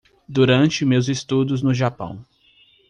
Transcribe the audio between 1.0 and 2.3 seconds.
estudos no Japão